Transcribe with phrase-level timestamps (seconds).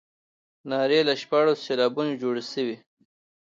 [0.69, 2.75] نارې له شپاړسو سېلابونو جوړې شوې.